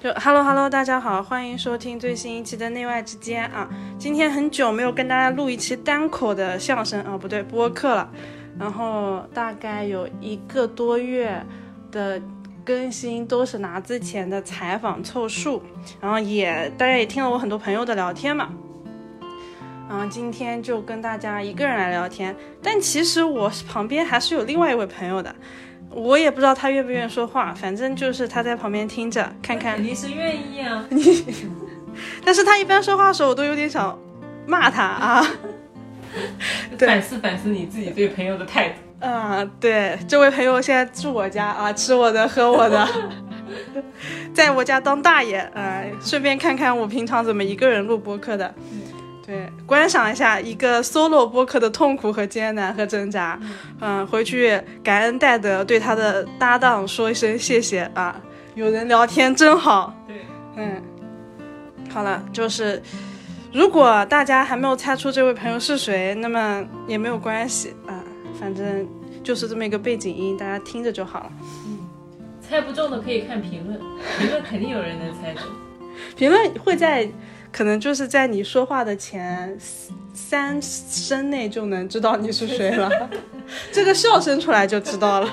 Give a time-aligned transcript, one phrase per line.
[0.00, 3.68] 就 Hello Hello，大家好，欢迎收听最新一期的内外之间啊。
[3.98, 8.08] 今天很久没有跟大家录一期单口的相声啊，不对，播客了。
[8.60, 11.44] 然后大概有一个多月
[11.90, 12.22] 的
[12.64, 15.60] 更新都是拿之前的采访凑数，
[16.00, 18.50] 然后也大家也听了我很多朋友的聊天嘛。
[19.88, 25.34] 然后今天就跟大家一个人来聊天，但其实我旁边还是有另外一位朋友的。
[25.98, 29.74] 我也不知道他愿不愿意说话，反正就是他在旁边听着看看。
[29.74, 30.84] 肯定是愿意啊。
[30.90, 31.24] 你
[32.24, 33.98] 但是他一般说话的时候，我都有点想
[34.46, 35.26] 骂他 啊。
[36.78, 38.74] 反思反思你自己对朋友的态度。
[39.00, 42.88] 嗯，对，这位朋友现在住我家啊，吃我的喝我的，
[44.34, 48.52] 在我家当大爷啊，顺便看看我平常怎么一个人录播客的。
[49.28, 53.38] 对，观赏一下一个 solo 播客的痛苦和艰难和挣扎，
[53.78, 58.18] 嗯，回去感恩戴德，对他的搭档说一声谢谢啊，
[58.54, 59.94] 有人聊天真好。
[60.06, 60.16] 对，
[60.56, 60.82] 嗯，
[61.90, 62.82] 好了，就是
[63.52, 68.02] 如果大家还没有猜出这位朋友是谁，那么也没有关系啊，
[68.40, 68.88] 反正
[69.22, 71.32] 就是这么一个背景音，大家听着就好了。
[71.66, 71.78] 嗯，
[72.40, 73.78] 猜不中的可以看评论，
[74.18, 75.42] 评论肯定有人能猜中。
[76.16, 77.06] 评论会在。
[77.50, 79.56] 可能就是在你说话的前
[80.12, 82.90] 三声内就能知道你是谁了，
[83.72, 85.30] 这个笑声出来就知道了。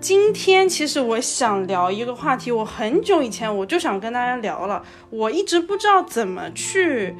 [0.00, 7.14] 今天其实我想聊一个话题，我很久以前我就想跟大家聊了，我一直不知道怎么去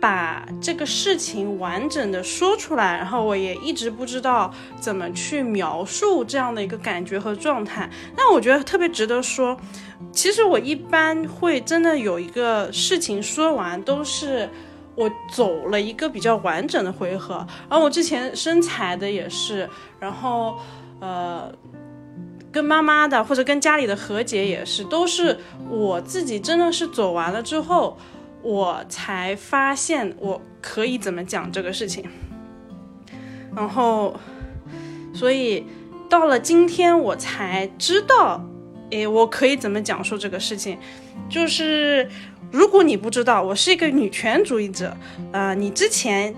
[0.00, 7.88] 把这个事情完整的说出来，然后我也一直不知道怎么去描述这样的一个感觉和状态。
[8.16, 9.56] 那我觉得特别值得说。
[10.12, 14.48] 其实我一般会真的有一个事情说完，都是
[14.96, 17.46] 我走了一个比较完整的回合。
[17.68, 19.68] 然后我之前生财的也是，
[20.00, 20.58] 然后
[21.00, 21.52] 呃，
[22.50, 27.96] 跟妈妈的或者跟家里的和解也是，都是我自己真的是走完了之后，
[28.42, 32.04] 我才发现我可以怎么讲这个事情。
[33.54, 34.14] 然后，
[35.12, 35.66] 所以
[36.08, 38.44] 到了今天我才知道。
[38.90, 40.76] 诶，我可以怎么讲述这个事情？
[41.28, 42.10] 就是
[42.50, 44.96] 如果你不知道，我是一个女权主义者，
[45.30, 46.34] 呃，你之前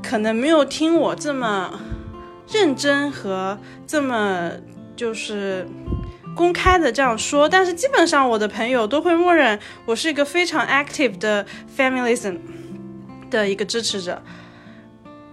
[0.00, 1.80] 可能没有听我这么
[2.48, 4.52] 认真和这么
[4.94, 5.66] 就是
[6.36, 11.44] 公开的这样说，但是基本上我的朋友都会默认我是一个非常 active 的
[11.76, 12.38] feminism
[13.28, 14.22] 的一个支持者。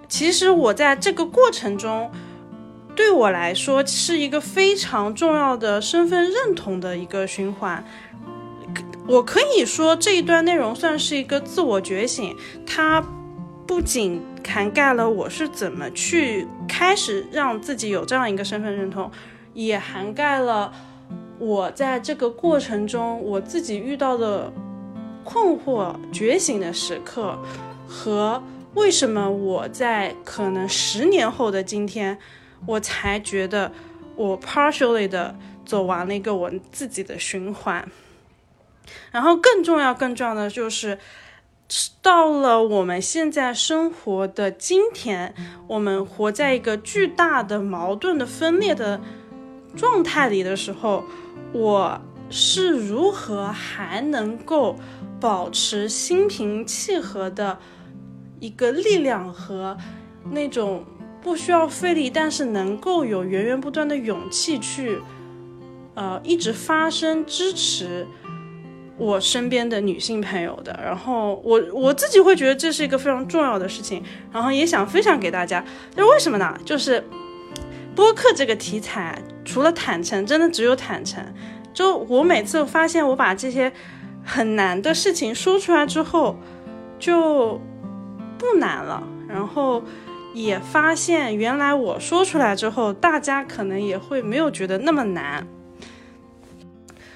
[0.07, 2.09] 其实我在这个过程中。
[2.95, 7.83] 对我来说是一个非常重要的身份认同的一个循环。
[9.07, 12.37] 我可以说这一段内容算是一个自我觉醒，
[12.67, 13.03] 它
[13.65, 19.09] 不仅涵盖了我是怎么去开始让自己有这样一个身份认同，
[19.55, 20.71] 也涵盖了
[21.45, 24.51] 我在这个过程中我自己遇到的
[25.23, 27.37] 困惑、觉醒的时刻，
[27.87, 28.41] 和
[28.75, 32.17] 为什么我在可能十年后的今天。
[32.65, 33.73] 我才觉得
[34.15, 37.85] 我 partially 的走完了一个我自己的循环，
[39.11, 40.97] 然后更重要、更重要的就是，
[42.01, 45.35] 到了我们现在生活的今天，
[45.67, 49.01] 我们活在一个巨大的矛盾的分裂的
[49.75, 51.03] 状态里的时候，
[51.51, 54.75] 我是如何还能够
[55.19, 57.57] 保持心平气和的
[58.39, 59.77] 一个力量和
[60.31, 60.83] 那种。
[61.23, 64.99] 不需要费力，但是能够有源源不断的勇气去，
[65.93, 68.05] 呃，一直发声支持
[68.97, 70.77] 我身边的女性朋友的。
[70.83, 74.03] 然后我我自己会觉得这是一个非常重要的事情，
[74.33, 75.63] 然后也想分享给大家。
[75.95, 76.59] 那为什么呢？
[76.65, 77.01] 就是
[77.95, 81.23] 播客这个题材，除了坦诚，真的只有坦诚。
[81.73, 83.71] 就我每次发现我把这些
[84.23, 86.37] 很难的事情说出来之后，
[86.99, 87.59] 就
[88.37, 89.03] 不难了。
[89.27, 89.83] 然后。
[90.35, 95.47] 也发现，原来我说出来之后，大家可能也会没有觉得那么难。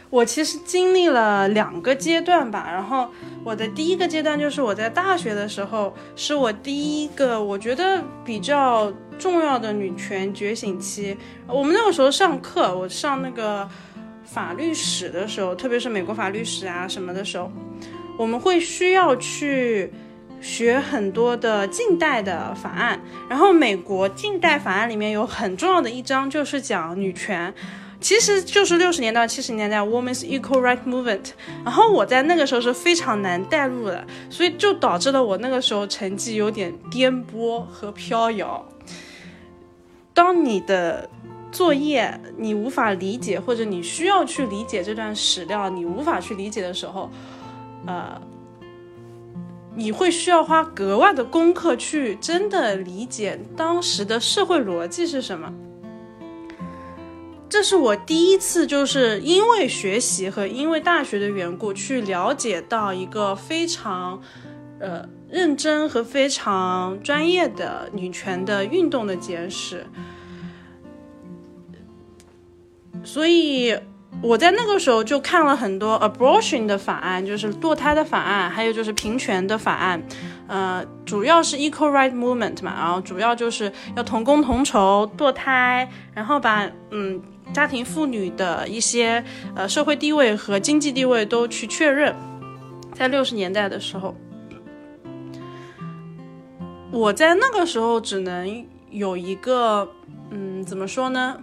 [0.09, 3.09] 我其实经历了两个阶段吧，然后
[3.43, 11.17] 我的第一个阶段就是我在大学的时候，是我第一个我觉得比较重要的女权觉醒期。
[11.47, 13.67] 我们那个时候上课，我上那个
[14.23, 17.51] 法律史的时候，特别是美国法律史啊什么的时候，
[18.17, 19.91] 我们会需要去。
[20.39, 27.51] 学很多的近代的法案，然后美国近代法案里面有很重要的一章就是讲女权，
[27.99, 31.31] 其实就是六十年代七十年代 Women's Equal Right Movement。
[31.65, 38.63] 然后我在那个时候是非常难带入的，所以就导致了我那个时候成绩有点颠簸和飘摇。
[40.13, 41.09] 当你的
[41.51, 47.09] 作业你无法理解，或者你需要去理解这段史料，你无法去理解的时候，
[47.85, 48.21] 呃，
[49.75, 55.51] 你会需要花格外的功课去真的理解当时的社会逻辑是什么。
[57.49, 64.21] 这是我第一次，就是因为学习和因为大学的缘故，去了解到一个非常，
[64.79, 69.85] 呃，认真和非常专业的女权的运动的简史。
[73.03, 73.77] 所以
[74.21, 80.03] 我在那个时候就看了很多 abortion 的法案，就是堕胎的法案，还有就是平权的法案，
[80.47, 87.21] 呃，主要是 equal right movement 嘛，然后主要就是要同工同酬堕胎，然后把嗯
[87.53, 89.23] 家庭妇女的一些
[89.55, 92.15] 呃社会地位和经济地位都去确认。
[92.93, 94.15] 在六十年代的时候，
[96.91, 99.87] 我在那个时候只能有一个
[100.31, 101.37] 嗯怎么说呢？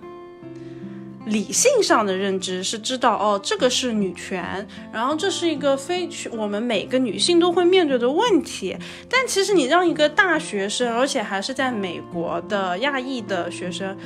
[1.27, 8.77] 理性上的认知是知道哦，这个是女权，然后这是一个非我们每个女性都会面对的问题。
[9.09, 13.97] 但其实你让一个大学生，而且还是在美国的亚裔的学生，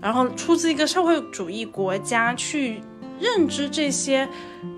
[0.00, 2.80] 然后出自一个社会主义国家去
[3.20, 4.28] 认知这些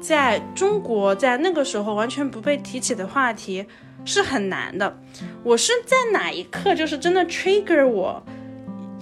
[0.00, 3.66] 在中国在那个时候完全不被提起的话题，
[4.04, 4.98] 是很难的。
[5.42, 8.22] 我是在哪一刻就是真的 trigger 我？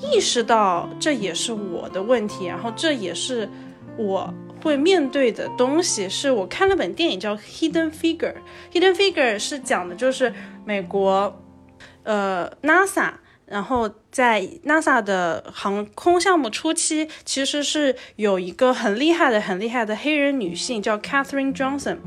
[0.00, 3.48] 意识到这也是我的问题，然后这也是
[3.96, 4.32] 我
[4.62, 6.08] 会面对的东西。
[6.08, 8.16] 是我看了本电影叫《Hidden Figure》，
[8.72, 10.32] 《Hidden Figure》是讲的就是
[10.64, 11.36] 美国，
[12.04, 13.10] 呃，NASA，
[13.48, 21.98] 然后在 NASA 的航空项目初期，其实是有一个很厉害的、很厉害的黑人女性叫 Catherine Johnson，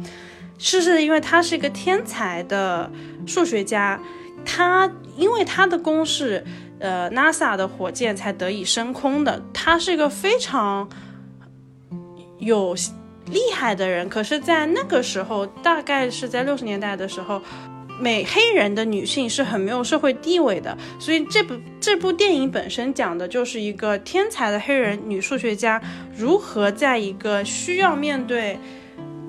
[0.57, 2.91] 是是因为她是一个天才的
[3.25, 3.99] 数学家，
[4.45, 6.45] 她因为她的公式。
[6.83, 9.39] 呃，NASA 的火箭才得以升空的。
[9.53, 10.89] 他是一个非常
[12.39, 12.75] 有
[13.27, 17.39] 厉害的人，可是，在那个时候，大概是在六十年代的时候，
[18.01, 20.77] 美黑人的女性是很没有社会地位的。
[21.00, 25.81] 所以，这部这部电影本身讲的就是一个天才的黑人女数学家
[26.18, 28.57] 如何在一个需要面对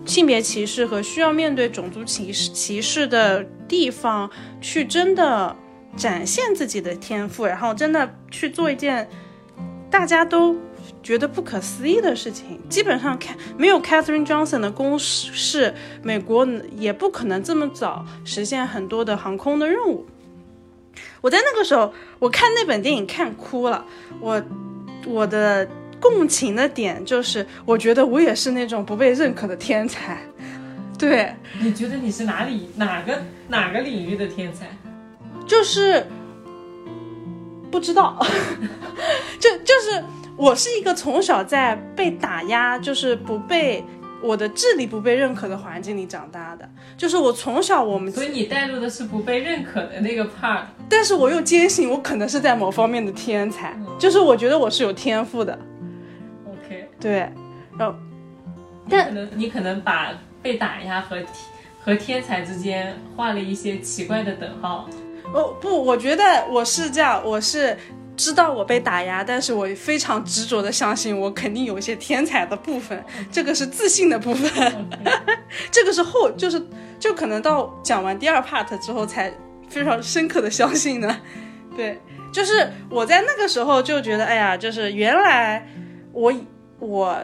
[0.06, 4.30] 性别歧视和需要面对种族歧视歧视的地方，
[4.60, 5.54] 去真的。
[5.94, 9.06] 展现自己的天赋，然后真的去做一件
[9.90, 10.56] 大家都
[11.02, 12.60] 觉得不可思议的事情。
[12.68, 16.46] 基本上，看没有 Catherine Johnson 的公式，美国
[16.76, 20.06] 也不可能这么早实现很多的航空的任务。
[21.20, 23.84] 我在那个时候，我看那本电影看哭了。
[24.20, 24.42] 我
[25.06, 25.66] 我的
[26.00, 30.20] 共情的点就是，我觉得我也是那种不被认可的天才。
[30.98, 34.68] 对，你觉得你是哪里哪个哪个领域的天才？
[35.46, 36.06] 就是
[37.70, 38.24] 不知道，
[39.40, 40.04] 就就是
[40.36, 43.84] 我是一个从小在被打压，就是不被
[44.22, 46.68] 我的智力不被认可的环境里长大的。
[46.96, 55.58] 就是我从小我们，所以你带入的是不被认可的那个 part，但是我又坚信我可能是在某方面的天才，就是我觉得我是有天赋的。
[56.46, 57.28] OK，对，
[57.78, 57.94] 然后，
[58.88, 61.18] 但可能你可能把被打压和
[61.80, 64.88] 和天才之间画了一些奇怪的等号。
[65.34, 67.76] 哦不，我觉得我是这样，我是
[68.16, 74.88] 知道我被打压，但是我非常执着的相信我肯定有一些天才的部分，这个是自信的部分，
[75.70, 76.62] 这个是后就是
[76.98, 79.32] 就可能到讲完第二 part 之后才
[79.68, 81.20] 非常深刻的相信呢。
[81.76, 81.98] 对，
[82.32, 85.66] 就是我在那个时候就觉得，哎呀，就是原来
[86.12, 86.32] 我
[86.78, 87.18] 我。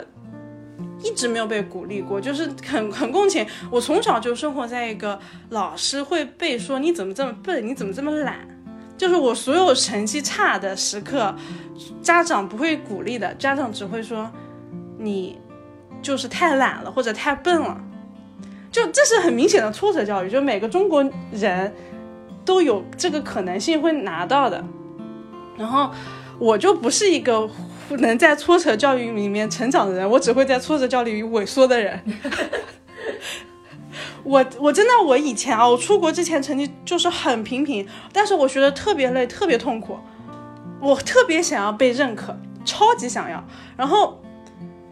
[1.02, 3.44] 一直没有被鼓励过，就是很很共情。
[3.70, 5.18] 我从小就生活在一个
[5.50, 8.38] 老师会被说你怎么这么笨，你怎么这么懒，
[8.98, 11.34] 就是我所有成绩差的时刻，
[12.02, 14.30] 家长不会鼓励的，家长只会说
[14.98, 15.38] 你
[16.02, 17.80] 就是太懒了或者太笨了，
[18.70, 21.02] 就这是很明显的挫折教育，就每个中国
[21.32, 21.72] 人
[22.44, 24.62] 都有这个可能性会拿到的，
[25.56, 25.90] 然后
[26.38, 27.48] 我就不是一个。
[28.00, 31.98] 能在挫折教育里面成长的人，我只会在挫折教育里萎缩的人。
[34.28, 39.96] 我我真的我以前啊，我出国之前成绩就是很平平，但是我学的特别累，特别痛苦。
[40.82, 43.42] 我特别想要被认可，超级想要。
[43.74, 44.20] 然后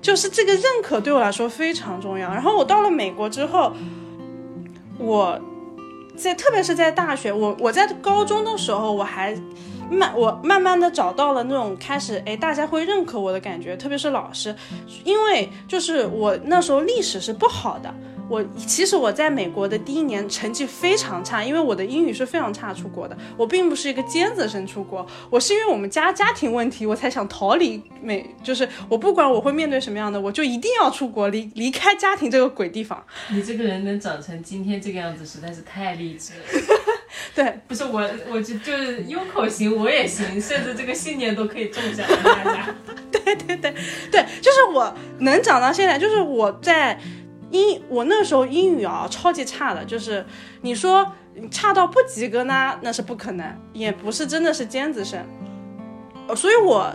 [0.00, 2.30] 就是这个认可对我来说非常重要。
[2.30, 3.72] 然后我到了美国之后，
[4.98, 5.38] 我
[6.16, 9.36] 在特别是在大学，我我在高中的时候我还。
[9.88, 14.52] 慢我慢慢的找到了那种开始，哎，大家会认可我的感觉，特别是老师，
[15.04, 17.94] 因为就是我那时候历史是不好的。
[18.28, 23.16] 我其实我在美国的第一年成绩非常差，因为我的英语是非常差出国的。
[23.36, 28.34] 我并不是一个尖子生出国，我是因为我们家家庭问题，我才想逃离美。
[28.42, 33.00] 就是我不管我会面对什么样的，我就一定要出国，离离开家庭这个鬼地方。
[33.30, 36.76] 你这个人能长成今天这个样子，实在是太励志了。
[37.32, 42.16] 对，不是我，我就就是优口型，我也行，甚至这个信念都可以种下来。
[42.44, 42.74] 大家，
[43.12, 43.72] 对对对
[44.10, 46.98] 对，就是我能长到现在，就是我在。
[47.50, 50.24] 英我那时候英语啊超级差的，就是
[50.62, 51.06] 你说
[51.50, 55.24] 差到不及格呢，那是不可能，也不是真的是尖子生。
[56.34, 56.92] 所以我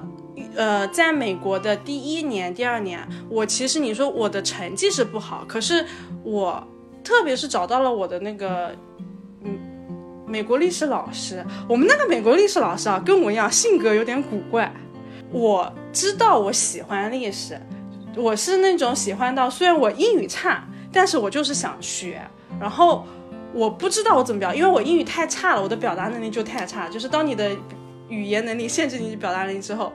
[0.56, 5.86] 呃在美国的第一年、第二年，我其实你说我的成绩是不好，可是
[6.24, 6.62] 我
[7.04, 8.76] 特别是找到了我的那个
[9.44, 9.58] 嗯
[10.28, 14.74] 美国历史老师，我们那个美国历史老师啊跟我一样性格有点古怪，
[15.32, 17.58] 我知道我喜欢历史。
[18.16, 22.22] 我是那种喜欢到，虽然我英语差，但是我就是想学。
[22.60, 23.06] 然后
[23.54, 26.90] 我不知道我怎么表，因为我英语太差了，我的表达能力就太差。
[26.90, 27.50] 就是当你的
[28.10, 29.94] 语言能力限制你表达能力之后，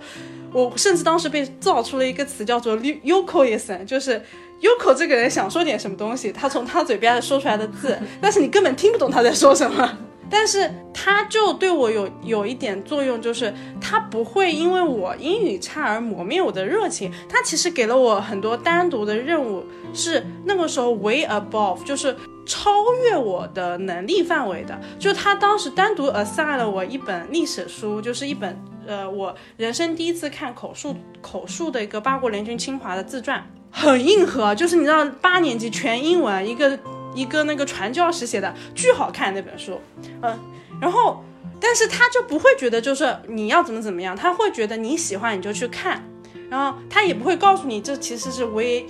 [0.52, 4.23] 我甚至当时被造出了一个词叫做 “ukoism”，就是
[4.62, 9.99] uko 这个人想说点什么东西，他从他嘴边说出来的字，但是你根本听不懂他在说什么。
[10.28, 17.12] 但是他就对我有有一点作用，就是他不会因为我英语差而磨灭我的热情。
[17.28, 22.71] 他其实给了我很多单独的任务，是那个时候 way above，就是超
[23.04, 24.78] 越我的能力范围的。
[24.99, 36.78] 就他当时单独 assign 了我一本历史书，就是一本呃我人生第一次看口述口述的一个八国联军侵华的自传，很硬核，就是你知道八年级全英文一个。
[37.16, 39.80] 一个那个传教士写的巨好看那本书，
[40.23, 40.38] 嗯，
[40.80, 41.25] 然后，
[41.58, 46.04] 但是他就不会觉得就是你要怎么怎么样，他会觉得你喜欢你就去看，
[46.50, 48.87] 然后他也不会告诉你这其实是为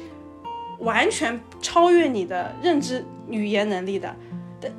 [0.81, 4.15] 完全超越你的认知语言能力的，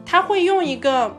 [0.06, 1.16] 他会用一个，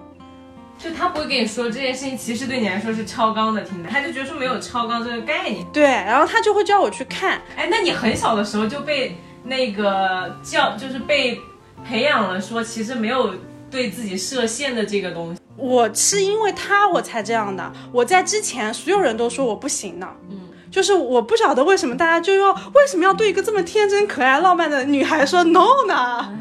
[0.79, 11.41] 就他不会跟你说这件事情其实对你来说是超纲的，听的，他就觉得说没有超纲这个概念，对，然后他就会叫我去看，哎，那你很小的时候就被那个教就是被。
[11.87, 13.35] 培养了说其实没有
[13.71, 17.73] 对自己设限的这个东西，我是因为他我才这样的。
[17.93, 26.35] 我在之前所有人都说我不行呢，嗯，就是我不晓得为什么大家就要为什么要对一个这么天真可爱浪漫的女孩说 no 呢？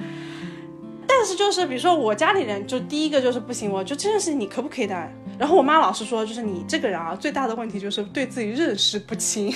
[1.05, 5.09] 但是就是比如说我家里人就第一个就是不行，我就这件事情你可不可以的？
[5.37, 9.53] 然后我妈老是说就是你这个人啊最大的问题就是对自己认识不清，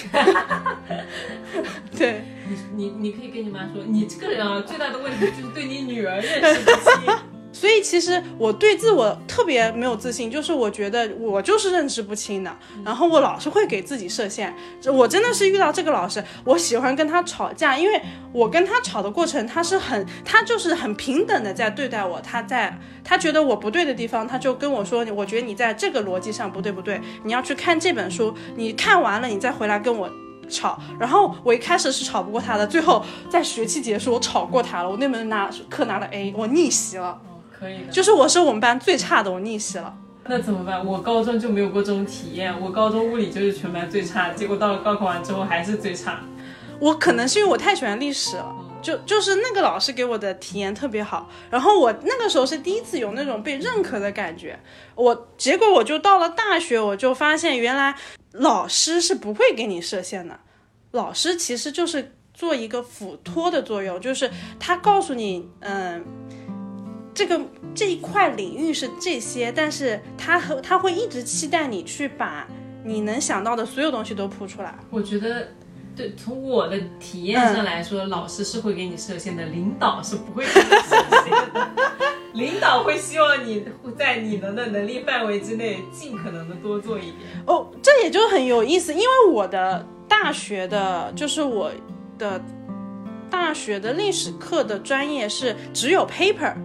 [1.97, 2.21] 对。
[2.47, 7.30] 你你你可以跟你妈说，你这个人啊，最大的问题就是对你女儿认识不清。
[7.61, 12.51] 所以其实我对自我特别没有自信，就是我觉得我就是认知不清的，
[12.83, 14.51] 然后我老是会给自己设限。
[14.91, 18.01] 我真的是遇到这个老师，我喜欢跟他吵架，因为
[18.33, 22.19] 我跟他吵的过程，他是很，他就是很平等的在对待我。
[22.21, 30.09] 他在他觉得我不对的地方，他就跟我说，我觉得你在这个逻辑上不对不对，你要去看这本书，你看完了你再回来跟我。
[30.49, 37.17] 吵，然后我一开始是吵不过他的，最后在学期结束我吵过他了，我那门拿课拿了 A，我逆袭了。
[37.61, 37.91] 哦，可以的。
[37.91, 39.95] 就是我是我们班最差的，我逆袭了。
[40.25, 40.83] 那怎么办？
[40.85, 46.19] 我高中就没有过这种体验，我高中物理就是全班最差，结果到了高考完之后还是最差。
[46.79, 54.59] 我可能是因为我太喜欢历史了，就就是那个老师给我的体验特别好，然后我那个时候是第一次有那种被认可的感觉，
[54.95, 57.95] 我结果我就到了大学，我就发现原来。
[58.35, 60.39] 老师是不会给你设限的，
[60.91, 66.01] 老师其实就是做一个辅托的作用，就是他告诉你，嗯，
[67.13, 67.39] 这个
[67.73, 72.47] 这一块领域是这些，但是他和他会一直期待你去把
[72.83, 74.73] 你能想到的所有东西都铺出来。
[74.89, 75.47] 我觉得。
[75.93, 81.69] 对，从我的体验上来说，老师是会给你设限的，领导是不会给你设限的。
[82.31, 83.65] 领导会希望你
[83.97, 87.15] 在你能的能力范围之内，尽可能的多做一点。
[87.45, 91.69] 哦，这也就很有意思，因为我的大学的，就是我
[92.17, 92.41] 的
[93.29, 96.55] 大学的历史课的专业是只有 paper，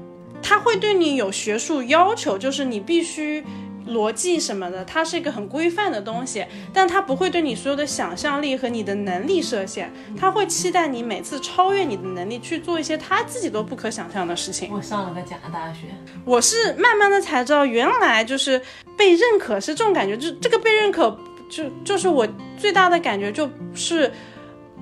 [0.47, 3.43] 他会对你有学术要求，就是你必须。
[3.89, 9.89] 逻辑什么的，它是一个很规范的东西，但它不会对你所有的想象力和你的能力设限，
[10.19, 14.73] 它会期待你每次超越你的能力去做一些他自己都不可想象的事情。
[14.73, 15.83] 我上了个假大学，
[16.25, 18.61] 我是慢慢的才知道，原来就是
[18.97, 21.17] 被认可是这种感觉，就这个被认可，
[21.49, 22.27] 就就是我
[22.59, 24.13] 最大的感觉就是，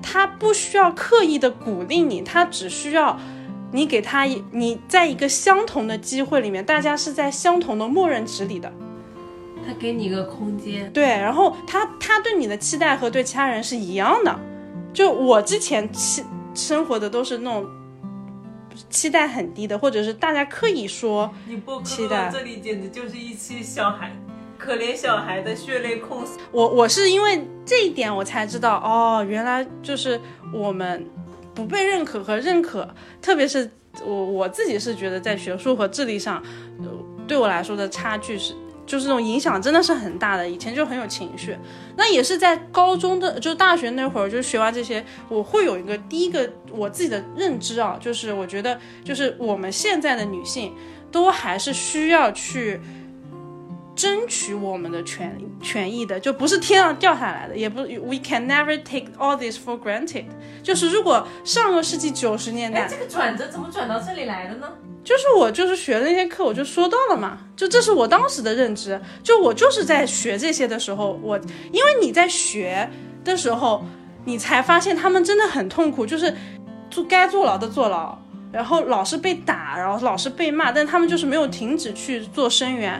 [0.01, 3.19] 他不需要刻意的鼓励你，他只需要
[3.75, 8.71] 你给他一你在一个相同的机会里面，大家是在相同的默认值里的。
[9.67, 14.39] 他给你一个空间，对，然后他他对你的期待和对其他人是一样的。
[14.93, 17.67] 就我之前期生活的都是那种
[18.89, 24.09] 期待很低的，或者是大家刻意说你播客期待这里简直就是一期小孩，
[24.57, 26.39] 可怜小孩的血泪控诉。
[26.53, 30.21] 我我是因为这一点我才知道哦，原来就是
[30.53, 31.05] 我们
[31.55, 32.87] 不被认可和认可，
[33.21, 33.71] 特别是
[34.05, 36.43] 我我自己是觉得在学术和智力上，
[36.79, 36.85] 呃，
[37.25, 38.53] 对我来说的差距是。
[38.87, 41.57] 就是那种影响真的是很大的，以前就很有情绪，
[41.97, 50.71] 那也是在高中的，就大学那会儿，就学完这些，我会有一个第一个我自己的认知啊，就是我觉得，就是我们现在的女性
[51.11, 52.79] 都还是需要去
[53.95, 60.25] 争取我们的权权益的，就不是天上掉下来的，也不，we can never take all this for granted。
[60.61, 64.67] 就是如果上个世纪九十年代，哎，这个转折怎么转到这里来的呢？
[65.03, 68.99] 就是我就是学的那些课，我就说到了嘛，就这是我当时的认知。
[69.23, 71.37] 就我就是在学这些的时候，我
[71.71, 72.89] 因为你在学
[73.23, 73.85] 的时候，
[74.25, 76.35] 你才发现他们真的很痛苦，就是
[76.89, 78.17] 做该坐牢的坐牢，
[78.51, 82.99] 然后老是被打，然后老是被骂，但他们就是没有停止去做声援。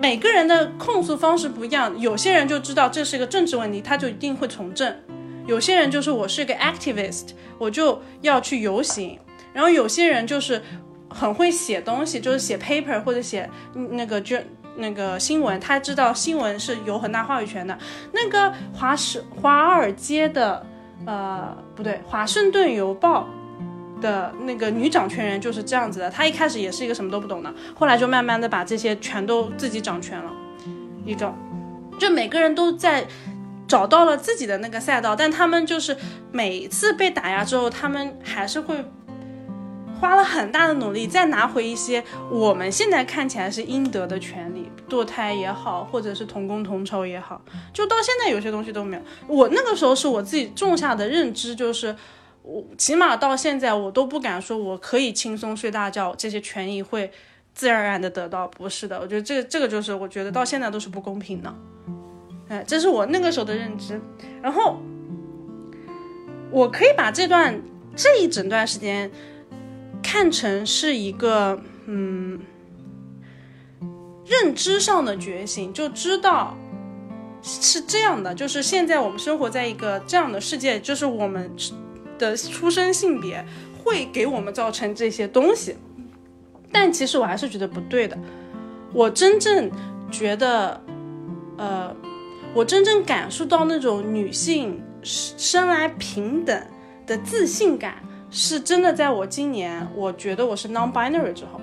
[0.00, 4.90] 每个人的控诉方式不一样，有些人就知道这是一个政治问题，他就一定会从政；
[5.46, 9.18] 有些人就是我是一个 activist，我就要去游行；
[9.52, 10.62] 然后有些人就是
[11.10, 14.38] 很会写东西，就是写 paper 或者写那个就
[14.76, 17.76] 那个新闻，他知道新闻是有很大话语权的。
[18.12, 20.64] 那个华盛华尔街的
[21.04, 23.28] 呃不对，华盛顿邮报。
[24.00, 30.32] 的那个女掌权人就是这样子的，她一开始也是一个什么都不懂的，后来就慢慢的把这些全都自己掌权了。
[31.04, 31.34] 一个，
[31.98, 33.06] 就每个人都在
[33.66, 35.96] 找到了自己的那个赛道，但他们就是
[36.30, 38.84] 每次被打压之后，他们还是会
[39.98, 47.40] 花了很大的努力再拿回一些我们现在看起来是应得的权利，堕胎也好，或者是同工同酬也好，
[47.72, 49.02] 就到现在有些东西都没有。
[49.26, 51.96] 我那个时候是我自己种下的认知，就是。
[52.42, 57.12] 我起码到现在，我都不敢说我可以轻松睡大觉，这些权益会
[57.54, 58.48] 自然而然的得到。
[58.48, 61.54] 不是的，我觉得这个这个就是我觉得到现在都是不公平的。
[62.48, 64.00] 哎，这是我那个时候的认知。
[64.42, 64.80] 然后，
[66.50, 67.60] 我可以把这段
[67.94, 69.10] 这一整段时间
[70.02, 72.40] 看成是一个嗯
[74.24, 76.56] 认知上的觉醒，就知道
[77.42, 81.54] 是这样的，就是现在我们生活在一个这样的世界，就是我们。
[82.20, 83.44] 的出生性别
[83.82, 85.74] 会给我们造成这些东西，
[86.70, 88.16] 但其实我还是觉得不对的。
[88.92, 89.70] 我真正
[90.10, 90.80] 觉得，
[91.56, 91.96] 呃，
[92.54, 96.66] 我真正感受到那种女性生来平等
[97.06, 97.94] 的自信感，
[98.30, 101.60] 是真的在我今年我觉得我是 non-binary 之后，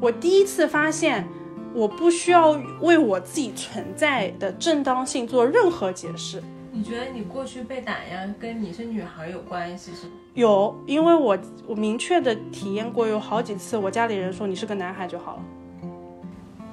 [0.00, 1.28] 我第一次发现
[1.74, 6.42] 我不需要为我自己存在的正当性做任何解释。
[6.74, 10.12] 你觉得你过去被打压跟你是女孩有关系是吗？
[10.32, 15.42] 有，因为我我明确的体验过有好几次，我家里人说你是个男孩就好了。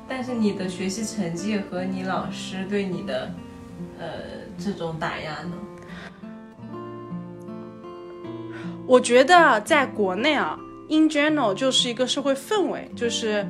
[0.07, 3.29] 但是你的学习成绩和你老师对你的，
[3.99, 4.07] 呃，
[4.57, 5.51] 这种打压呢？
[8.88, 10.57] 我觉得在国内啊
[10.88, 13.45] ，in general 就是一个社会氛围，就是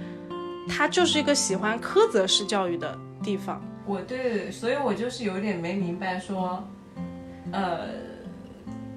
[0.67, 3.61] 它就是一个喜欢苛责式教育的地方。
[3.89, 6.63] 我对，所以我就是有点没明白，说，
[7.51, 7.87] 呃，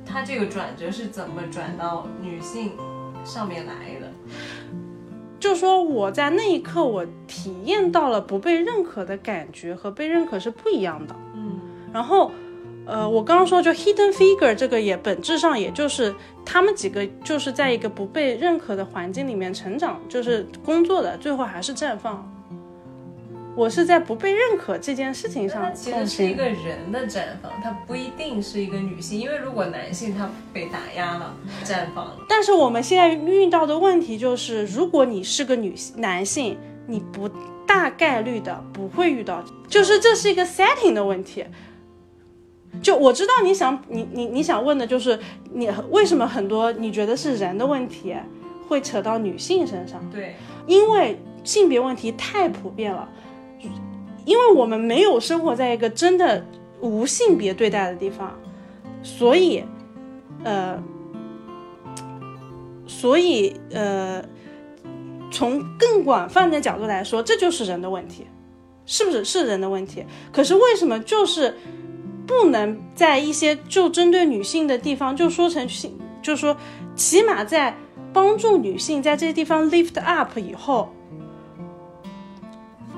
[0.04, 2.72] 他这个转折是怎么转到女性
[3.24, 4.12] 上面来的？
[5.40, 11.16] 就说我在那一刻，我体验到了不被认可的感觉，和被认可是不一样的。
[11.34, 11.58] 嗯，
[11.90, 12.30] 然后，
[12.84, 22.30] 呃，我刚刚说就 hidden figure 这个也本质上也就是他们几个就是在一个不被认可的环境里面成长，就是工作的，最后还是绽放。
[23.54, 32.16] 我是在不被认可这件事情上，其实是一个人的绽放，它不一定是一个女性，因为如果男性他被打压了， 绽放了。
[32.28, 37.28] 但是我们现在遇到的问题就是，如果你是个女性男性，你不
[37.66, 41.44] 大概率的不会遇到，就是这是一个 setting 的问题。
[42.82, 45.18] 就我知道你想你你你想问的就是
[45.52, 48.16] 你为什么很多你觉得是人的问题
[48.66, 50.02] 会扯到女性身上？
[50.10, 50.34] 对，
[50.66, 53.06] 因为性别问题太普遍了。
[54.24, 56.44] 因为我们没有生活在一个真的
[56.80, 58.38] 无性别对待的地方，
[59.02, 59.64] 所以，
[60.44, 60.82] 呃，
[62.86, 64.22] 所以呃，
[65.30, 68.26] 从更广泛的角度来说，这就是人的问题，
[68.86, 70.04] 是不是是人的问题？
[70.32, 71.56] 可是为什么就是
[72.26, 76.56] 不能在一些就针对女性的地方就说成性，就说
[76.94, 77.76] 起码在
[78.12, 80.92] 帮助女性在这些地方 lift up 以后？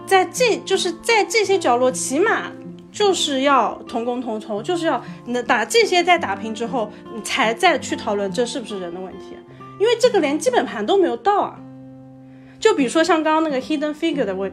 [0.06, 2.52] 在这就是在这些角落，起码
[2.92, 9.36] 就是要同工同酬，就是要那把这些再打平之后，你才再去讨论这是不是人的问题，
[9.80, 11.58] 因为这个连基本盘都没有到啊。
[12.60, 14.50] 就比如说像刚刚那个 hidden figure 的问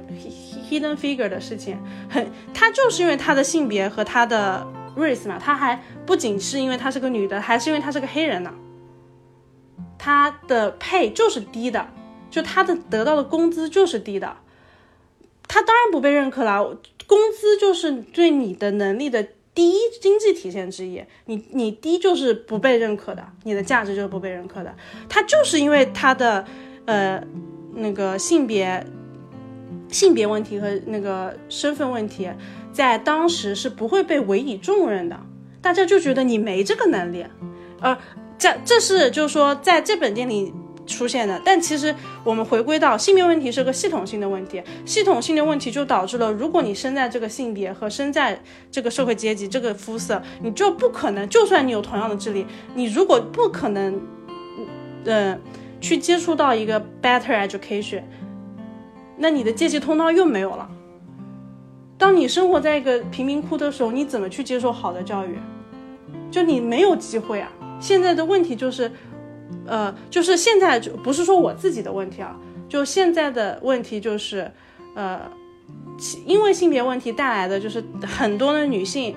[0.69, 1.77] hidden figure 的事情，
[2.09, 4.65] 很，他就是因为他的性别和他的
[4.97, 8.51] race 嘛，他还不仅是因为他是个女的，还是因为他是个黑人呢，
[9.97, 11.87] 他的配就是低的，
[12.29, 14.35] 就他的得到的工资就是低的，
[15.51, 16.63] 他当然不被认可了，
[17.05, 24.73] 工资就是对你的能力的第一经济体现之一，你你低就是不被认可的，你的价值就是不被认可的，
[25.09, 26.45] 他就是因为他的
[26.85, 27.21] 呃。
[27.73, 28.85] 那个性别、
[29.87, 32.29] 性别问题和那个身份问题，
[32.73, 35.17] 在当时是不会被委以重任的，
[35.61, 37.25] 大家就觉得你没这个能力，
[37.79, 37.97] 呃，
[38.37, 40.53] 这这是就是说在这本店里
[40.85, 41.41] 出现的。
[41.43, 48.41] 但其实我们回归到性别问题是个系统性的问题，系统性的问题就导致了，如果你生在这个性别和生在
[48.71, 53.99] 这个社会阶级、这个肤色，你就不可能，就算你有同样的智力，你如果不可能，
[55.05, 55.39] 嗯。
[55.81, 58.03] 去接触到一个 better education，
[59.17, 60.69] 那你的阶级通道又没有了。
[61.97, 65.39] 当你生活在一个贫民窟的时候，你怎么去接受好的教育？
[66.29, 67.51] 就你没有机会啊！
[67.79, 68.91] 现在的问题就是，
[69.65, 72.35] 呃，就是现在就不是说我自己的问题啊，
[72.67, 74.51] 就现在的问题就是，
[74.95, 75.19] 呃，
[76.25, 79.15] 因为性别问题带来的就是很多的女性，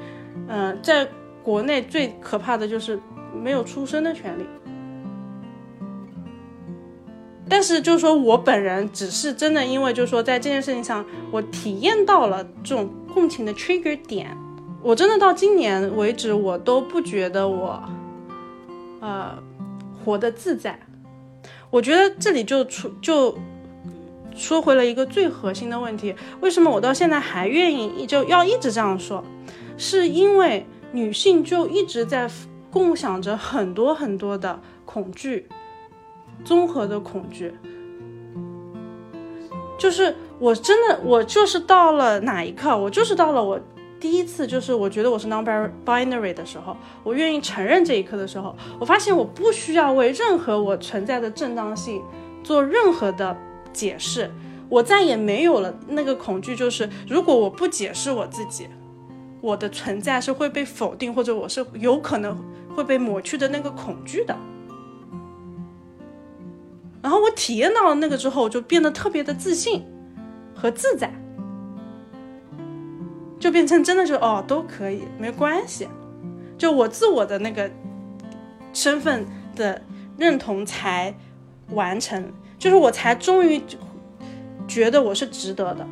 [0.48, 1.08] 嗯，在
[1.42, 2.98] 国内最可怕的就是
[3.34, 4.44] 没有出生的权利。
[7.46, 14.36] 但是就是说我本人只是真的，因为就是说在这件事情上，我体验到了这种共情的 trigger 点。
[14.82, 17.82] 我真的到今年为止，我都不觉得我，
[19.00, 19.32] 呃，
[20.04, 20.78] 活得自在。
[21.70, 23.36] 我觉得这里就出就
[24.34, 29.24] 说回了一个最核心的问题：为什么我到现在还愿意就要一直这样说？
[29.76, 32.30] 是因为女性就一直在
[32.70, 35.48] 共享着很多很多的恐惧。
[36.44, 37.54] 综合的恐惧，
[39.78, 43.58] 就是我真的，我就是到了哪一刻，我就是到了我
[44.04, 52.02] 第一次，就是我觉得我是 non-binary 的时候，我愿意承认这一刻的时候，我发现我不需要为任何我存在的正当性
[52.42, 53.34] 做任何的
[53.72, 54.30] 解释，
[54.68, 58.68] 我再也没有了那个恐惧，就是如果我不解释我自己，
[59.40, 62.38] 我的存在是会被否定，或者我是有可能
[62.76, 64.36] 会被抹去的那个恐惧的。
[67.00, 69.82] 然后我体验到了那个之后，我就变得特别的自信
[70.54, 71.10] 和自在，
[73.44, 75.86] 就变成真的就哦都可以没关系，
[76.56, 77.70] 就我自我的那个
[78.72, 79.82] 身份的
[80.16, 81.14] 认同才
[81.72, 83.60] 完成，就是我才终于
[84.66, 85.86] 觉得我是值得的。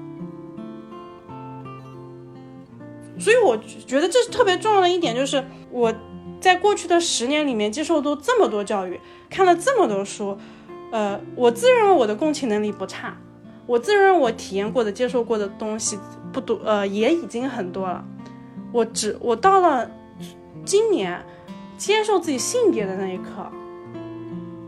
[3.19, 3.55] 所以我
[3.87, 5.93] 觉得这是特别重要的一点，就是我
[6.41, 10.39] 在过去的十年里面接受过这么多教育，看了这么多书。
[10.91, 13.15] 呃，我自认为我的共情能力不差，
[13.73, 15.99] 我自认为我体验过的、接受过的东西
[16.31, 18.05] 不多，呃，也已经很多了。
[18.71, 19.91] 我只我到了
[20.63, 21.19] 今年
[21.79, 23.51] 接受自己性别的那一刻，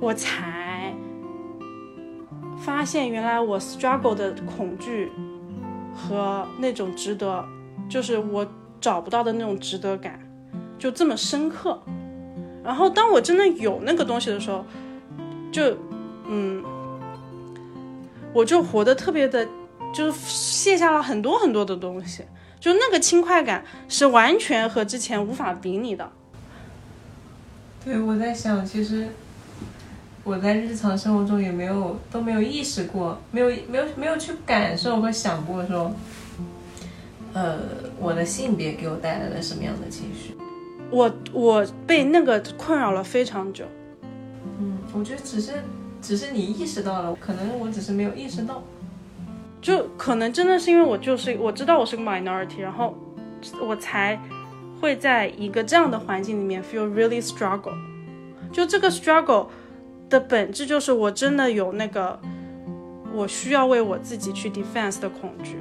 [0.00, 0.94] 我才
[2.56, 5.12] 发现原来我 struggle 的恐惧
[5.94, 7.44] 和那种值得，
[7.90, 8.46] 就是我
[8.80, 10.18] 找不到的那种值得感，
[10.78, 11.78] 就这么深刻。
[12.64, 14.64] 然后当我真的有那个东西的时候，
[15.52, 15.76] 就。
[16.26, 16.64] 嗯，
[18.34, 19.46] 我就活得特别的，
[19.94, 22.24] 就是卸下了很多很多的东西，
[22.58, 26.10] 就那个轻快感是完全和之前无法比拟的。
[27.84, 29.06] 对，我在想，其实
[30.24, 35.94] 我在日常生活中也没有都没有意识过，没有没有没有去感受和想过说，
[37.34, 37.60] 呃，
[38.00, 40.36] 我的性别给我带来了什么样的情绪？
[40.90, 43.64] 我我被那个困扰了非常久。
[44.58, 45.52] 嗯，我觉得只是。
[46.04, 48.62] 只是你意识到了，可能我只是没有意识到，
[49.62, 52.94] 就可能真的是因为我就是我知道我是个 minority，然后
[53.62, 54.20] 我才
[54.78, 57.72] 会在一个这样的环境里面 feel really struggle。
[58.52, 59.46] 就这个 struggle
[60.10, 62.20] 的本质就是我真的有那个
[63.14, 65.56] 我需要为我自己去 defense 的恐惧。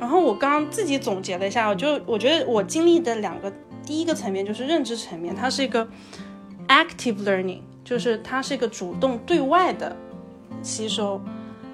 [0.00, 3.52] 然后我刚刚自己总结了一下，我就我觉得我经历的两个
[3.84, 5.86] 第一个层面就是认知层面，它是一个
[6.68, 7.60] active learning。
[7.88, 9.96] 就是它是一个主动对外的
[10.62, 11.18] 吸收，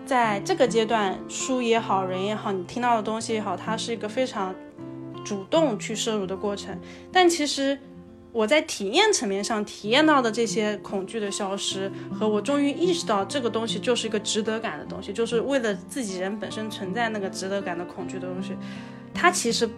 [0.06, 4.54] 在这个阶段，书也好，人也好，你听到的东西也好，它是一个非常
[5.24, 6.78] 主动去摄入的过程。
[7.10, 7.76] 但其实
[8.30, 18.52] 我在体验层面上体验到的这些恐惧的消失，和我终于意识到这个东西就是一个值得感的东西，就是为了自己人本身存在那个值得感的恐惧的东西，
[19.12, 19.68] 它其实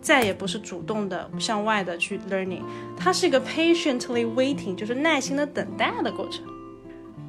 [0.00, 2.62] 再也不是主动的向外的去 learning，
[2.96, 6.44] 它是一个 patiently waiting，就是耐心的等待的过程。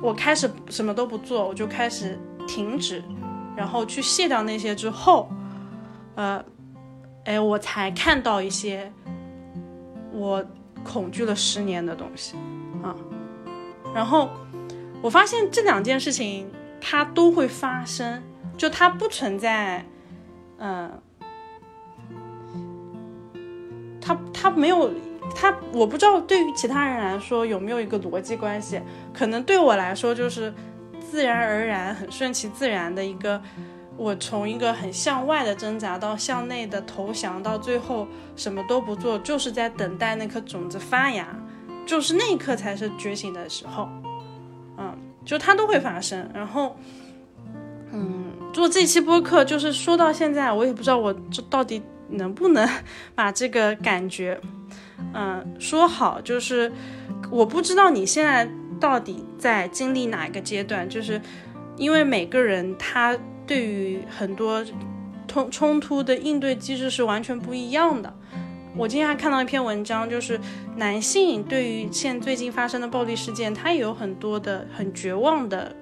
[0.02, 3.04] 我开始什么都不做，我就开始停止，
[3.56, 5.30] 然后去卸掉那些之后，
[6.16, 6.44] 呃，
[7.26, 8.92] 哎，我才看到一些
[10.12, 10.46] 我。
[10.84, 12.36] 恐惧了十年的东西，
[12.82, 12.96] 啊，
[13.94, 14.32] 然后
[15.00, 16.50] 我发现这两件事情
[16.82, 18.24] 它都会发生，
[18.58, 19.86] 就它不存在，
[20.58, 20.90] 嗯，
[24.12, 24.92] 它它没有
[25.36, 28.82] 他，我不知道对于其他人来说有没有一个逻辑关系，
[29.14, 30.54] 可能对我来说就是
[31.00, 33.42] 自然而然、很顺其自然的一个。
[33.98, 41.28] 我从一个很向外的挣扎到向内的投降，到最后什么都不做，就是在等待那颗种子发芽，
[41.86, 43.88] 就是那一刻才是觉醒的时候。
[44.78, 46.28] 嗯，就它都会发生。
[46.34, 46.76] 然后，
[47.92, 52.68] 嗯，做这期播客，就是说到现在，我也不知道我这到底能不能
[53.16, 54.40] 把这个感觉，
[55.14, 56.22] 嗯，说好。
[56.22, 56.72] 就是
[57.30, 61.22] 我不知道你现在到底在经历哪一个阶段，就是
[61.78, 63.18] 因为每个人他。
[63.48, 64.64] 对于很多
[65.28, 68.14] 冲冲突的应对机制是完全不一样的。
[68.78, 70.40] 我今天还看到一篇文章，就是
[70.78, 75.76] 男性对于现最近发生的暴力事件，他也有很多的很绝望的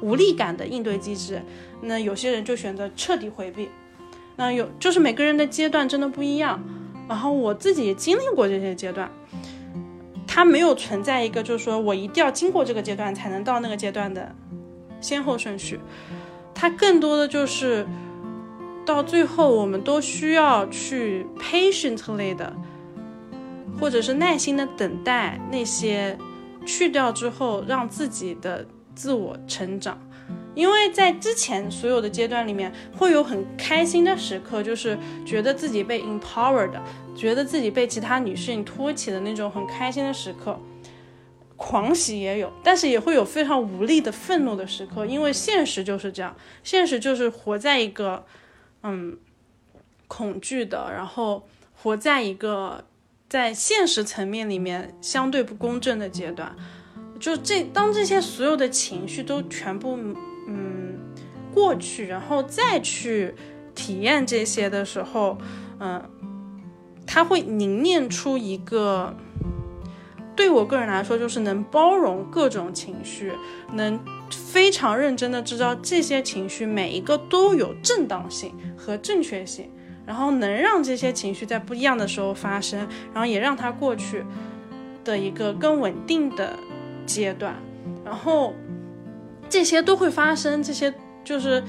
[0.00, 1.42] 无力感的应对机制。
[1.82, 3.68] 那有些人就选择彻底回避。
[4.36, 6.62] 那有就是每个人的阶段真的不一样。
[7.08, 9.10] 然后我自己也经历过这些阶段，
[10.26, 14.34] 它没有存在一个就是说我一定要经过这个阶段才能到那个阶段的
[15.00, 15.78] 先后顺序。
[16.52, 17.86] 它更多的就是，
[18.84, 22.52] 到最后我们都需要去 patiently 的，
[23.78, 26.18] 或者是耐心的等待那些
[26.64, 29.96] 去掉之后，让自己的自我成长。
[30.54, 36.72] 因为在之前所有的阶段里面，会有很开心的时刻，就是觉得自己被 empowered，
[37.14, 40.58] 觉得自己被其他女性托起的那种很开心的时刻。
[41.58, 48.26] 狂喜也有，但是也会有非常无力的愤怒的时刻，因为现实就是这样，现实就是活在一个，
[48.82, 49.16] 嗯，
[50.06, 52.84] 恐惧的，然后活在一个
[53.26, 56.54] 在现实层面里面相对不公正的阶段，
[57.18, 59.98] 就这当这些所有的情绪都全部
[60.48, 60.98] 嗯
[61.52, 63.34] 过去，然后再去
[63.74, 65.38] 体验这些的时候，
[65.80, 66.02] 嗯，
[67.06, 69.14] 他会凝练出一个。
[70.34, 73.32] 对我个人来说，就是能包容各种情绪，
[73.72, 73.98] 能
[74.30, 79.70] 非常认真的知道这些情绪每一个都有正当性和正确性，
[80.04, 84.22] 然后能让这些情绪在不一样的时候发生，然后也让它过去
[85.02, 86.54] 的一个更稳定的
[87.06, 87.54] 阶段，
[88.04, 88.54] 然后
[89.48, 90.92] 这些都会发生，这些
[91.24, 91.62] 就是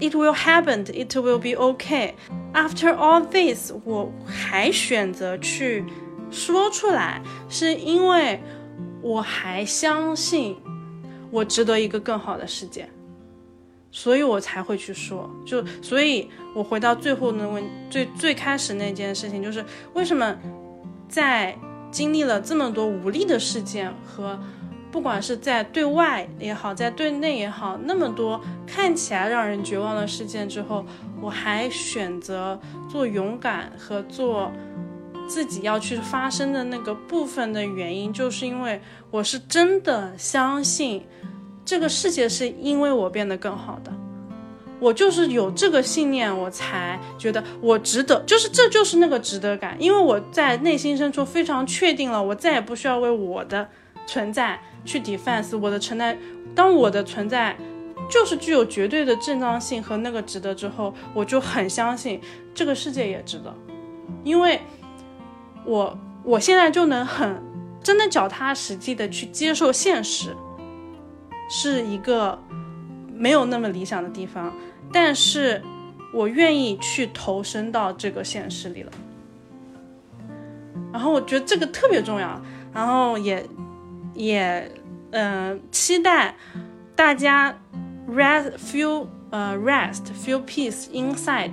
[0.00, 2.14] it will happen, it will be okay.
[2.52, 5.84] After all this，我还选择去。
[6.30, 8.40] 说出来是因为
[9.02, 10.56] 我还相信
[11.30, 12.88] 我值得一个更好的世界，
[13.90, 15.30] 所以我才会去说。
[15.44, 20.34] 就所以，我回到最后那问最最开始那件事情，就是为什么
[21.06, 21.54] 在
[21.92, 24.36] 经历了这么多无力的事件和
[24.90, 30.84] 不管是在对外也好，在对内也好，那么多看起来让人绝望的事件之后，
[31.20, 32.58] 我还选择
[32.90, 34.50] 做勇敢和做。
[35.28, 41.06] 自己要去发生的那个部分的原因，就是因为我是真的相信
[41.64, 43.92] 这个世界是因为我变得更好的。
[44.82, 49.76] 我就是有这个信念，我才觉得我值得，就是这就是那个值得感。
[49.78, 53.68] 因为我在内心深处非常确定了，我再也不需要为我的
[54.06, 56.18] 存在去 defense 我的存在。
[56.54, 57.56] 当我的存在
[58.10, 62.20] 就是具有绝对的正当性和那个值得之后，我就很相信
[62.52, 63.54] 这个世界也值得，
[64.24, 64.60] 因为。
[65.64, 67.40] 我我现在就能很
[67.84, 70.36] 真的脚踏实地的去接受现实，
[71.48, 72.36] 是一个
[73.14, 74.52] 没有那么理想的地方，
[74.92, 75.62] 但是
[76.12, 78.92] 我愿意去投身到这个现实里了。
[80.92, 82.40] 然后我觉得这个特别重要，
[82.72, 83.44] 然后也
[84.14, 84.70] 也
[85.10, 86.34] 嗯期待
[86.94, 87.56] 大家
[88.08, 91.52] rest feel 呃 rest feel peace inside，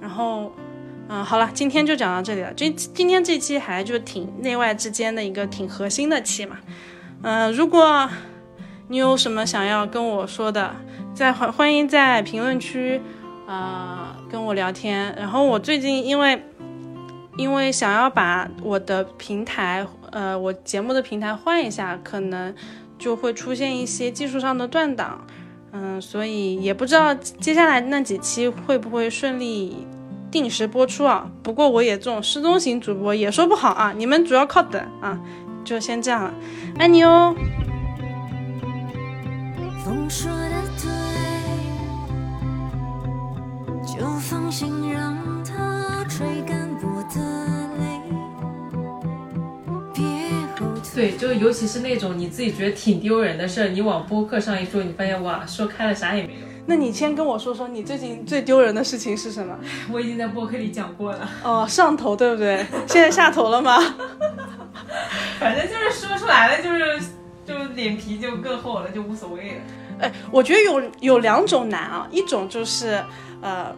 [0.00, 0.52] 然后。
[1.08, 2.52] 嗯，好了，今天就讲到这里了。
[2.54, 6.56] 今今天这期还就挺内外之间的一个挺核心的期嘛。
[7.22, 8.10] 嗯，如果
[8.88, 10.74] 你有什么想要跟我说的，
[11.16, 13.00] 在欢欢迎在评论区
[13.46, 15.14] 啊跟我聊天。
[15.16, 16.44] 然后我最近因为
[17.38, 22.54] 因为想要把我的平台，呃，我节目的平台换一下，可能
[22.98, 25.26] 就会出现一些技术上的断档，
[25.72, 29.86] 嗯，所以也不知道接下来那几期会不会顺利
[30.30, 31.30] 定时播出啊。
[31.42, 35.18] 不过我也这种失踪型主播也说不好啊，你们主要靠等啊，
[35.64, 36.34] 就先这样了，
[36.78, 37.34] 爱你哦。
[39.82, 40.30] 风说
[43.98, 47.18] 就放心让它吹干我的
[47.78, 48.00] 泪。
[49.94, 50.04] 别
[50.58, 51.12] 后退。
[51.12, 56.40] 对，就尤其是那种你自己觉得挺丢人的事儿，你往播客上一说，你发现哇，说开了啥也没有。
[56.66, 59.56] 那你先跟我说说你最近最丢人的事情是什么？
[59.90, 62.66] 我已经在播客里讲过了，哦，上头对不对？
[62.86, 63.78] 现在下头了吗？
[65.40, 67.00] 反正就是说出来了，就是
[67.46, 69.56] 就脸皮就更厚了，就无所谓了。
[70.00, 73.02] 哎，我觉得有有两种难啊，一种就是
[73.40, 73.74] 呃，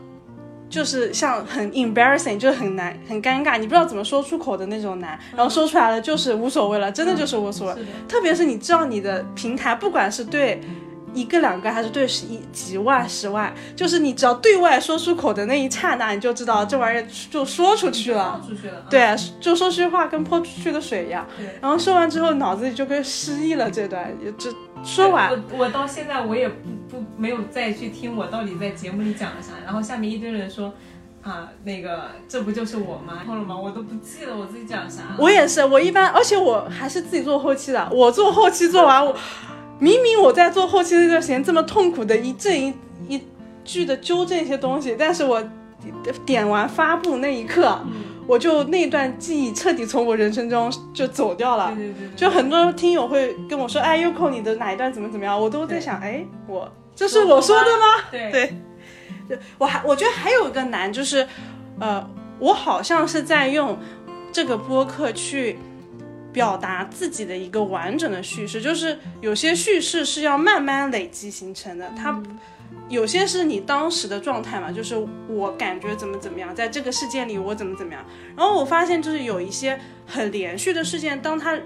[0.68, 7.82] 就是像很 embarrassing，就是很难很尴尬，你不知道怎么说出口的那种难，然后说出来了就是无所谓了，真的就是无所谓。
[8.06, 10.60] 特别是你知道你的平台，不管是对
[11.14, 18.48] 一个两个还是对十一几万十万，就是你只要对外说出口的那一刹那，你就知道这玩意儿就说出去了放。
[18.48, 18.84] 出去了。
[18.90, 21.26] 对，啊就说出去话跟泼出去的水一样。
[21.38, 21.46] 对。
[21.62, 23.70] 然后说完之后，脑子里就跟失忆了。
[23.70, 24.50] 这段也这
[24.84, 26.54] 说完，我我到现在我也不
[26.88, 30.72] 不没有再去听我到底在节目里讲了啥，然后下面一堆人说。
[31.20, 33.20] 啊，那个，这不就是我吗？
[33.26, 33.54] 后了吗？
[33.54, 35.02] 我都不记得我自己讲啥。
[35.18, 37.86] 我也是，我一般，而且我还是自己做后期的。
[37.92, 39.14] 我做后期做完，我
[39.78, 42.72] 明明我在做后期那段时间这么痛苦的一阵一
[43.08, 43.20] 一
[43.62, 45.42] 句的纠正一些东西，但是我
[46.24, 47.78] 点完发布那一刻，
[48.28, 51.74] 我就那段记忆彻底从我人生中就走掉了。
[51.74, 58.04] 对对对对就很多听友会跟我说，哎，Uko 你的哪一段怎么怎么样，我都在想，哎，我这是我说的吗？
[58.10, 58.54] 对对，
[59.28, 61.26] 对我还我觉得还有一个难就是，
[61.80, 62.06] 呃，
[62.38, 63.78] 我好像是在用
[64.30, 65.58] 这个播客去
[66.30, 72.22] 表达自己的一个完整的叙事，就是有些叙事是要慢慢累积形成的，它。
[72.88, 74.96] 有些是你当时的状态嘛，就是
[75.28, 78.04] 我感觉怎么怎么样，在这个事件里我怎么怎么样。
[78.36, 81.58] 然后我发现就是有一些很连续的事件，当它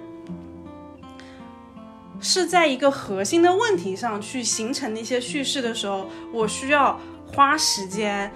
[2.20, 8.30] 是在一个核心的问题上去形成的一些叙事的时候，我需要花时间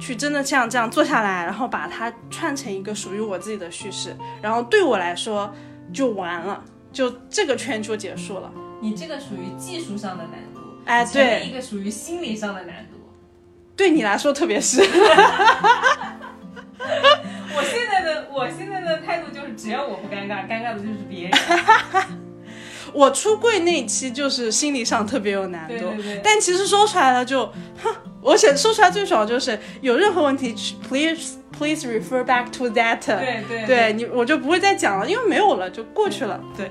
[0.00, 5.52] 去真的像这样坐下来，然后把它串成一个属于我自己的叙事，然后对我来说
[5.92, 8.52] 就完了，就这个圈就结束了。
[8.80, 10.51] 你这个属于技术上的难度，
[10.84, 11.46] 哎对。
[11.46, 12.98] 一个属于心理上的难度。
[13.74, 14.86] 对你来说特别是， 我
[17.64, 21.32] 现在的我现在的态度就是，只要我不尴尬，尴尬的就是别人。
[22.92, 27.46] 我出柜那一期就是心理上特别有难度，对对对但其实说出来了就，
[27.82, 27.90] 哼，
[28.22, 30.54] 而且说出来最爽就是有任何问题
[30.86, 36.70] ，please please refer back to that，对对对你我就不会再讲了，因为没有了就过去了，对，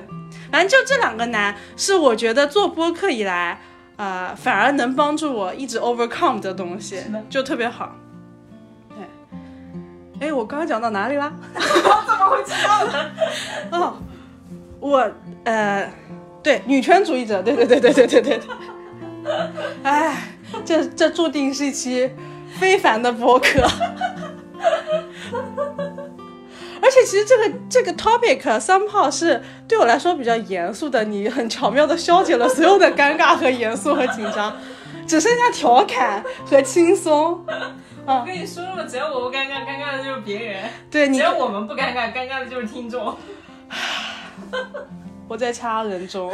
[0.52, 3.60] 反正就这两个难是我觉得做播客以来，
[4.02, 7.96] 啊，反而能帮助我一直 overcome 的东西，就特别好。
[8.90, 11.32] 对，哎，我刚刚讲到哪里了？
[11.54, 11.60] 我
[12.08, 13.12] 怎么会知道呢？
[13.72, 13.94] 哦，
[14.80, 15.12] 我
[15.44, 15.88] 呃，
[16.42, 18.42] 对，女权主义者，对对对对对对对对。
[19.84, 20.18] 哎，
[20.66, 22.10] 这这注定是一期
[22.58, 23.68] 非凡的博客。
[26.82, 34.58] 而且其实这个这个 topic somehow 是对我来说比较严肃的，你很巧妙的消解了所有的尴尬和严肃和紧张，
[35.08, 37.46] 只剩下调侃和轻松。
[38.04, 43.16] 我跟你说了，只要我不尴尬，尴尬的就是别人；对你只要我们不尴尬，尴尬的就是听众。
[45.30, 46.34] 我在掐人中。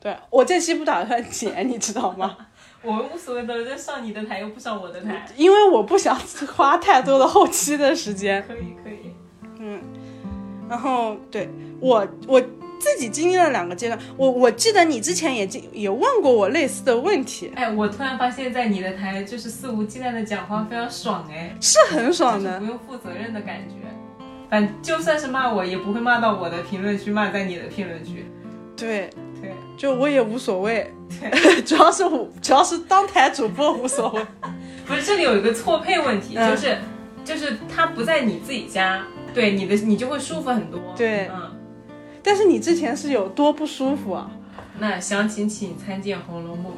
[0.00, 2.36] 对我这期不打算剪，你知道吗？
[2.82, 6.16] 我们无所谓的，在上你的台又不上我的台，因为我不想
[6.56, 8.42] 花太多的后期的时间。
[8.46, 9.12] 可以可以。
[10.68, 11.48] 然后对
[11.80, 22.66] 我我自己经历了两个阶段，我我记得你之前也经也问过我类似的问题，哎，我突然发现，在你的台就是肆无忌惮的讲话，非常爽哎，是很爽的就是不。
[22.66, 23.74] 用负责任的感觉。
[24.50, 28.24] 反正就算是骂我，也不会骂到我的评论区，骂在你的评论区。
[28.76, 29.10] 对，
[29.42, 30.90] 对，就我也无所谓，
[31.20, 34.24] 对 主要是我主要是当台主播无所谓。
[34.86, 36.78] 不是这里有一个错配问题，嗯就是
[37.24, 39.02] 就是他不在你自己家，
[39.34, 40.80] 对你的你就会舒服很多。
[40.96, 41.28] 对。
[41.32, 41.50] 嗯，
[42.22, 44.30] 但是你之前是有多不舒服啊？
[44.78, 46.72] 那详情请参见《红楼梦。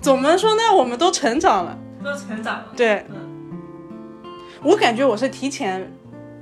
[0.00, 2.66] 总能说呢，我们都成长了。》，都成长了。
[2.76, 3.04] 对。
[3.08, 3.50] 嗯，
[4.62, 5.92] 我感觉我是提前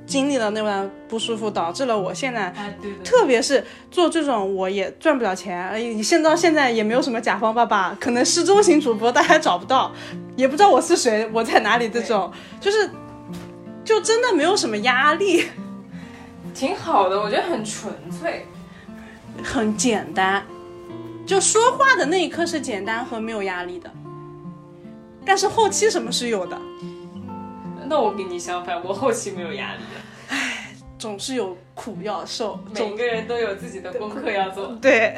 [0.05, 9.91] 经历了那段不舒服，导致了我现在哎，对对，特别是做这种我也赚不了钱，而且现到现在也没有什么甲方爸爸，可能失踪型主播大家找不到，
[10.35, 12.89] 也不知道我是谁，我在哪里这种，就是
[13.89, 15.45] 就真的没有什么压力，
[16.53, 18.45] 挺好的，我觉得很纯粹。
[19.43, 20.45] 很简单。
[21.25, 23.91] 就说话的那一刻是简单和没有压力的，
[25.25, 26.55] 但是后期什么是有的，
[27.87, 29.79] 那我跟你相反，我后期没有压力
[30.27, 30.67] 唉。
[30.99, 34.67] 总是有苦要受，每个人都有自己的功课要做。
[34.79, 35.17] 对。